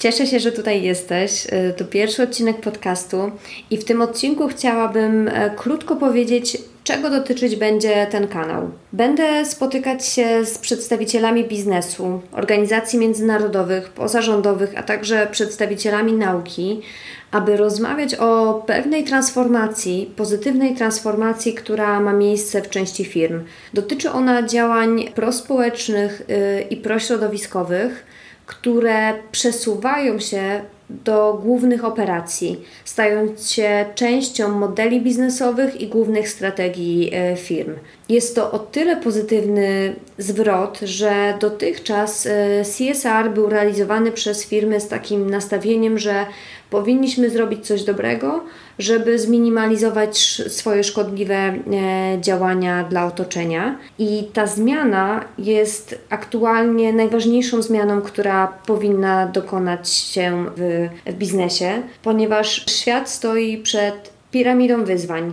[0.00, 1.46] Cieszę się, że tutaj jesteś.
[1.46, 3.30] Y, to pierwszy odcinek podcastu
[3.70, 8.70] i w tym odcinku chciałabym e, krótko powiedzieć, czego dotyczyć będzie ten kanał.
[8.92, 16.80] Będę spotykać się z przedstawicielami biznesu, organizacji międzynarodowych, pozarządowych, a także przedstawicielami nauki,
[17.30, 23.44] aby rozmawiać o pewnej transformacji, pozytywnej transformacji, która ma miejsce w części firm.
[23.74, 28.09] Dotyczy ona działań prospołecznych y, i prośrodowiskowych
[28.50, 37.36] które przesuwają się do głównych operacji, stając się częścią modeli biznesowych i głównych strategii e,
[37.36, 37.72] firm.
[38.10, 44.88] Jest to o tyle pozytywny zwrot, że dotychczas e, CSR był realizowany przez firmy z
[44.88, 46.26] takim nastawieniem, że
[46.70, 48.44] powinniśmy zrobić coś dobrego,
[48.78, 51.54] żeby zminimalizować swoje szkodliwe e,
[52.20, 53.78] działania dla otoczenia.
[53.98, 62.64] I ta zmiana jest aktualnie najważniejszą zmianą, która powinna dokonać się w, w biznesie, ponieważ
[62.70, 65.32] świat stoi przed piramidą wyzwań.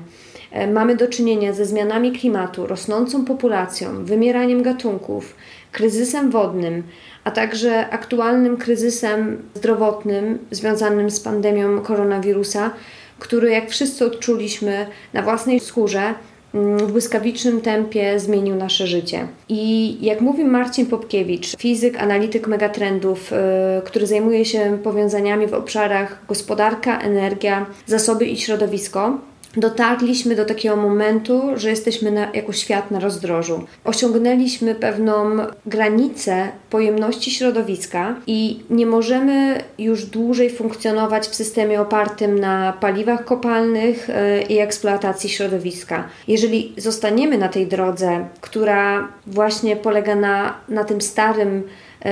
[0.57, 5.35] E, mamy do czynienia ze zmianami klimatu, rosnącą populacją, wymieraniem gatunków,
[5.71, 6.83] kryzysem wodnym,
[7.23, 12.71] a także aktualnym kryzysem zdrowotnym związanym z pandemią koronawirusa,
[13.19, 16.13] który, jak wszyscy odczuliśmy na własnej skórze,
[16.53, 19.27] mm, w błyskawicznym tempie zmienił nasze życie.
[19.49, 23.37] I jak mówi Marcin Popkiewicz, fizyk, analityk megatrendów, yy,
[23.85, 29.19] który zajmuje się powiązaniami w obszarach gospodarka, energia, zasoby i środowisko,
[29.55, 33.63] dotarliśmy do takiego momentu, że jesteśmy na, jako świat na rozdrożu.
[33.83, 42.73] Osiągnęliśmy pewną granicę pojemności środowiska i nie możemy już dłużej funkcjonować w systemie opartym na
[42.73, 46.07] paliwach kopalnych e, i eksploatacji środowiska.
[46.27, 51.63] Jeżeli zostaniemy na tej drodze, która właśnie polega na, na tym starym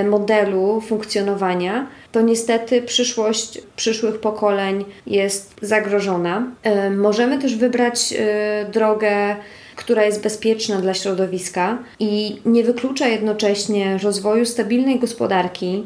[0.09, 6.47] modelu funkcjonowania, to niestety przyszłość przyszłych pokoleń jest zagrożona.
[6.63, 9.35] E, możemy też wybrać e, drogę
[9.75, 15.83] która jest bezpieczna dla środowiska i nie wyklucza jednocześnie rozwoju stabilnej gospodarki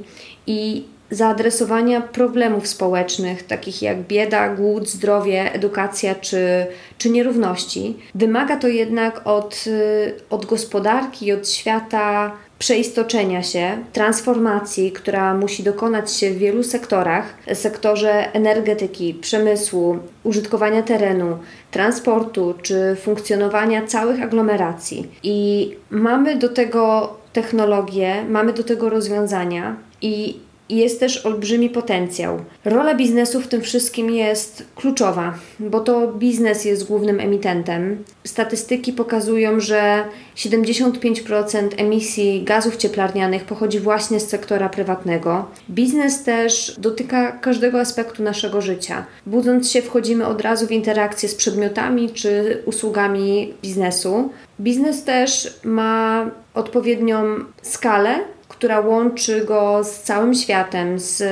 [0.48, 6.68] i zaadresowania problemów społecznych, takich jak bieda, głód, zdrowie, edukacja czy,
[6.98, 7.98] czy nierówności.
[8.16, 16.14] Wymaga to jednak od, e, od gospodarki, od świata przeistoczenia się, transformacji, która musi dokonać
[16.14, 21.38] się w wielu sektorach sektorze energetyki, przemysłu, użytkowania terenu,
[21.72, 25.12] transportu czy funkcjonowania całych aglomeracji.
[25.24, 32.40] I mamy do tego technologie, mamy do tego rozwiązania i jest też olbrzymi potencjał.
[32.66, 38.04] Rola biznesu w tym wszystkim jest kluczowa, bo to biznes jest głównym emitentem.
[38.24, 40.04] Statystyki pokazują, że
[40.36, 45.46] 75% emisji gazów cieplarnianych pochodzi właśnie z sektora prywatnego.
[45.70, 49.06] Biznes też dotyka każdego aspektu naszego życia.
[49.26, 54.30] Budząc się, wchodzimy od razu w interakcję z przedmiotami czy usługami biznesu.
[54.60, 57.24] Biznes też ma odpowiednią
[57.62, 58.20] skalę
[58.60, 61.24] która łączy go z całym światem, z,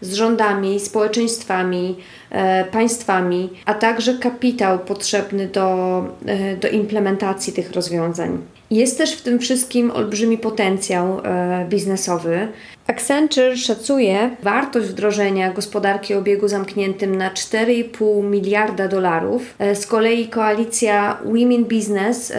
[0.00, 1.96] z rządami, społeczeństwami,
[2.30, 8.38] e, państwami, a także kapitał potrzebny do, e, do implementacji tych rozwiązań.
[8.70, 12.48] Jest też w tym wszystkim olbrzymi potencjał e, biznesowy.
[12.86, 19.54] Accenture szacuje wartość wdrożenia gospodarki obiegu zamkniętym na 4,5 miliarda dolarów.
[19.58, 22.36] E, z kolei koalicja Women Business e,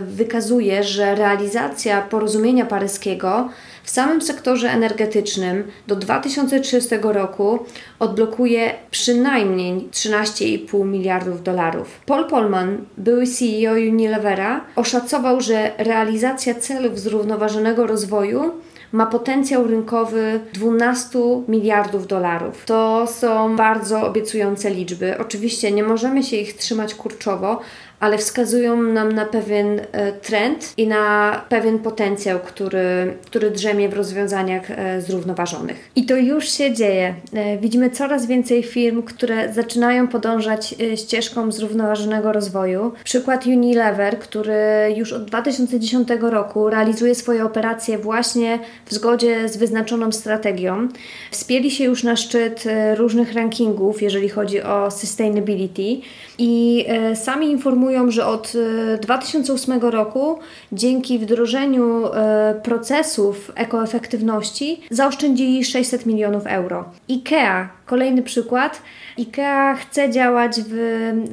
[0.00, 3.48] wykazuje, że realizacja porozumienia paryskiego
[3.84, 7.58] w samym sektorze energetycznym do 2030 roku
[7.98, 12.00] odblokuje przynajmniej 13,5 miliardów dolarów.
[12.06, 18.52] Paul Polman, były CEO Unilevera, oszacował, że realizacja celów zrównoważonego rozwoju
[18.96, 22.64] ma potencjał rynkowy 12 miliardów dolarów.
[22.64, 25.18] To są bardzo obiecujące liczby.
[25.18, 27.60] Oczywiście nie możemy się ich trzymać kurczowo,
[28.00, 33.94] ale wskazują nam na pewien e, trend i na pewien potencjał, który, który drzemie w
[33.94, 35.90] rozwiązaniach e, zrównoważonych.
[35.96, 37.14] I to już się dzieje.
[37.32, 42.92] E, widzimy coraz więcej firm, które zaczynają podążać ścieżką zrównoważonego rozwoju.
[43.04, 44.54] Przykład Unilever, który
[44.96, 50.88] już od 2010 roku realizuje swoje operacje właśnie w zgodzie z wyznaczoną strategią.
[51.30, 52.64] Wspięli się już na szczyt
[52.96, 56.00] różnych rankingów, jeżeli chodzi o sustainability
[56.38, 56.84] i
[57.14, 58.52] sami informują, informują, że od
[59.00, 60.38] 2008 e, roku
[60.72, 66.84] dzięki wdrożeniu e, procesów ekoefektywności zaoszczędzili 600 milionów euro.
[67.08, 68.82] IKEA, kolejny przykład,
[69.18, 70.74] IKEA chce działać w,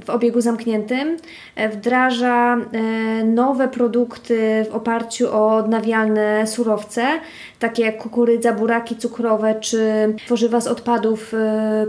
[0.06, 1.18] w obiegu zamkniętym,
[1.56, 2.58] e, wdraża
[3.26, 7.06] nowe produkty w oparciu o odnawialne surowce,
[7.60, 11.34] takie jak kukurydza, buraki cukrowe czy tworzywa z odpadów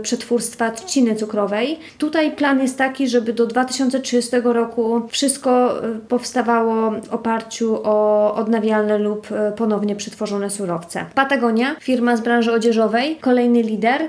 [0.01, 1.79] przetwórstwa trzciny cukrowej.
[1.97, 5.73] Tutaj plan jest taki, żeby do 2030 roku wszystko
[6.07, 11.05] powstawało w oparciu o odnawialne lub ponownie przetworzone surowce.
[11.15, 14.01] Patagonia, firma z branży odzieżowej, kolejny lider.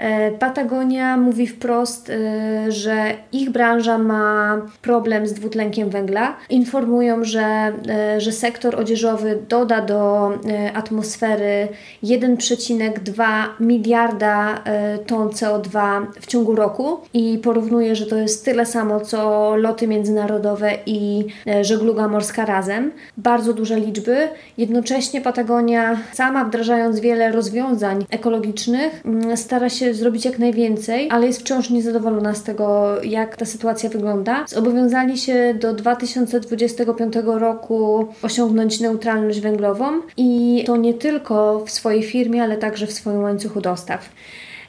[0.47, 6.37] Patagonia mówi wprost, y, że ich branża ma problem z dwutlenkiem węgla.
[6.51, 7.73] Informują, że,
[8.19, 10.31] że sektor odzieżowy doda do
[10.75, 11.69] atmosfery
[12.05, 13.25] 1,2
[13.61, 14.63] miliarda
[15.07, 20.71] ton CO2 w ciągu roku i porównuje, że to jest tyle samo co loty międzynarodowe
[20.87, 21.27] i
[21.63, 22.93] żegluga morska razem.
[23.17, 24.29] Bardzo duże liczby.
[24.59, 31.41] Jednocześnie Patagonia, sama wdrażając wiele rozwiązań ekologicznych, mm, stara się zrobić jak najwięcej, ale jest
[31.41, 34.45] wciąż niezadowolona z tego, jak ta sytuacja wygląda.
[34.49, 39.85] Zobowiązali się do 2025 roku osiągnąć neutralność węglową
[40.17, 44.09] i to nie tylko w swojej firmie, ale także w swoim łańcuchu dostaw.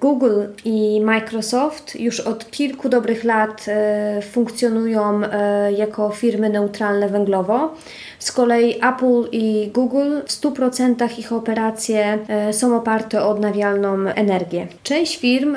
[0.01, 7.75] Google i Microsoft już od kilku dobrych lat e, funkcjonują e, jako firmy neutralne węglowo.
[8.19, 14.67] Z kolei Apple i Google w 100% ich operacje e, są oparte o odnawialną energię.
[14.83, 15.55] Część firm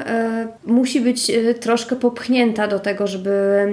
[0.65, 3.31] musi być troszkę popchnięta do tego, żeby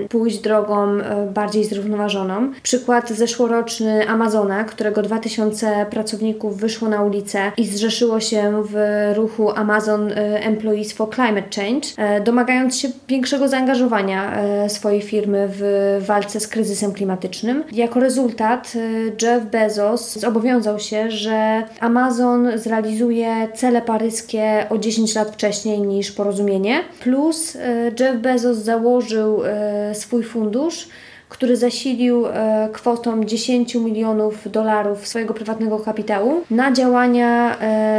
[0.09, 0.87] pójść drogą
[1.33, 2.51] bardziej zrównoważoną.
[2.63, 8.75] Przykład zeszłoroczny Amazona, którego 2000 pracowników wyszło na ulicę i zrzeszyło się w
[9.15, 10.11] ruchu Amazon
[10.57, 14.37] Employees for Climate Change, domagając się większego zaangażowania
[14.67, 17.63] swojej firmy w walce z kryzysem klimatycznym.
[17.71, 18.73] Jako rezultat
[19.21, 26.83] Jeff Bezos zobowiązał się, że Amazon zrealizuje cele paryskie o 10 lat wcześniej niż porozumienie.
[26.99, 30.87] Plus e, Jeff Bezos założył e, swój fundusz,
[31.29, 37.57] który zasilił e, kwotą 10 milionów dolarów swojego prywatnego kapitału na działania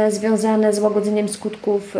[0.09, 1.95] związane z łagodzeniem skutków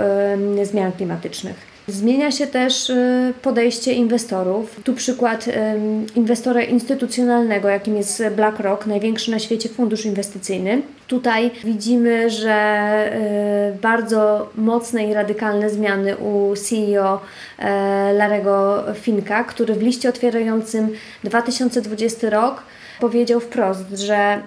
[0.63, 1.68] zmian klimatycznych.
[1.89, 4.81] Zmienia się też y, podejście inwestorów.
[4.83, 5.45] Tu przykład
[6.15, 10.81] inwestora instytucjonalnego, jakim jest BlackRock, największy na świecie fundusz inwestycyjny.
[11.07, 13.09] Tutaj widzimy, że
[13.75, 17.21] y, bardzo mocne i radykalne zmiany u CEO
[18.17, 20.89] Larego Finka, który w liście otwierającym
[21.23, 22.63] 2020 rok
[22.99, 24.41] powiedział wprost, że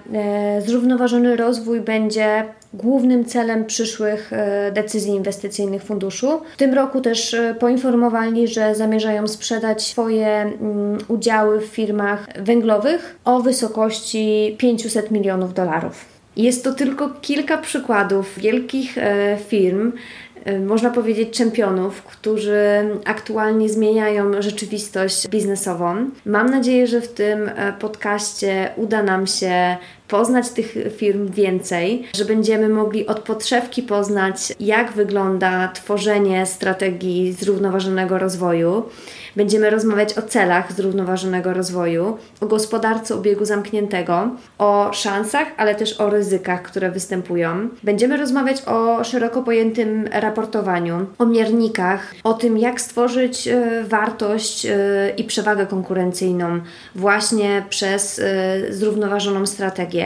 [0.65, 6.41] zrównoważony rozwój będzie głównym celem przyszłych e, decyzji inwestycyjnych funduszu.
[6.53, 13.19] W tym roku też e, poinformowali, że zamierzają sprzedać swoje mm, udziały w firmach węglowych
[13.25, 16.05] o wysokości 500 milionów dolarów.
[16.37, 18.95] Jest to tylko kilka przykładów wielkich
[19.47, 19.91] firm,
[20.47, 22.59] Y, można powiedzieć, czempionów, którzy
[23.05, 26.09] aktualnie zmieniają rzeczywistość biznesową.
[26.25, 29.77] Mam nadzieję, że w tym e, podcaście uda nam się
[30.13, 38.17] poznać tych firm więcej, że będziemy mogli od podszewki poznać, jak wygląda tworzenie strategii zrównoważonego
[38.17, 38.83] rozwoju
[39.35, 46.09] Będziemy rozmawiać o celach zrównoważonego rozwoju, o gospodarce obiegu zamkniętego, o szansach, ale też o
[46.09, 47.69] ryzykach, które występują.
[47.83, 54.69] Będziemy rozmawiać o szeroko pojętym raportowaniu, o miernikach, o tym, jak stworzyć y, wartość y,
[55.17, 56.59] i przewagę konkurencyjną
[56.95, 58.23] właśnie przez y,
[58.69, 60.02] zrównoważoną strategię.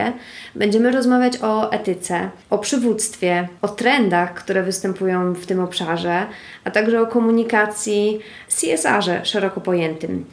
[0.54, 6.26] Będziemy rozmawiać o etyce, o przywództwie, o trendach, które występują w tym obszarze,
[6.64, 10.24] a także o komunikacji CSR-ze szeroko pojętym.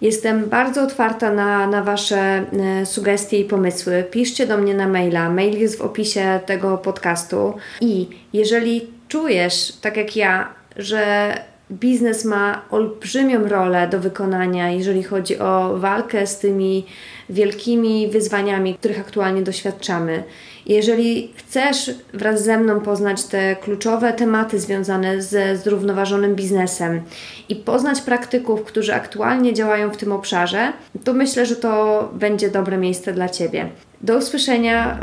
[0.00, 4.04] Jestem bardzo otwarta na, na Wasze e, sugestie i pomysły.
[4.10, 5.30] Piszcie do mnie na maila.
[5.30, 7.54] Mail jest w opisie tego podcastu.
[7.80, 11.34] I jeżeli czujesz, tak jak ja, że
[11.70, 16.86] biznes ma olbrzymią rolę do wykonania, jeżeli chodzi o walkę z tymi
[17.30, 20.24] wielkimi wyzwaniami, których aktualnie doświadczamy.
[20.66, 27.00] Jeżeli chcesz wraz ze mną poznać te kluczowe tematy związane ze zrównoważonym biznesem
[27.48, 30.72] i poznać praktyków, którzy aktualnie działają w tym obszarze,
[31.04, 33.68] to myślę, że to będzie dobre miejsce dla Ciebie.
[34.00, 34.98] Do usłyszenia.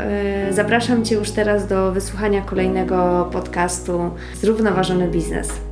[0.50, 5.71] Y, zapraszam Cię już teraz do wysłuchania kolejnego podcastu Zrównoważony Biznes.